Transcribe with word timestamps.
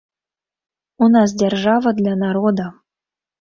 У 1.07 1.09
нас 1.15 1.29
дзяржава 1.41 1.93
для 1.99 2.15
народа. 2.23 2.67